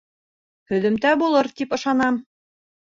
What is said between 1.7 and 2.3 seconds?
ышанам.